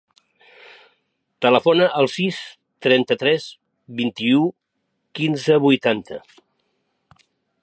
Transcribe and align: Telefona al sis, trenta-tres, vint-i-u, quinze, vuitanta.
Telefona 1.45 1.89
al 1.99 2.09
sis, 2.15 2.39
trenta-tres, 2.87 3.47
vint-i-u, 4.03 4.43
quinze, 5.21 5.63
vuitanta. 5.69 6.23